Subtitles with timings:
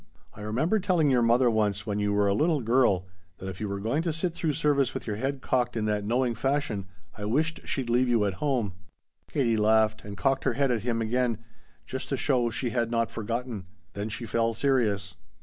[0.33, 3.05] I remember telling your mother once when you were a little girl
[3.37, 6.03] that if you were going to sit through service with your head cocked in that
[6.03, 8.73] knowing fashion I wished she'd leave you at home."
[9.31, 11.45] Katie laughed and cocked her head at him again,
[11.85, 13.67] just to show she had not forgotten.
[13.93, 15.17] Then she fell serious.